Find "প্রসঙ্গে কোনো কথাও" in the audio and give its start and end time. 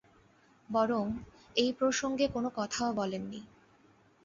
1.73-2.89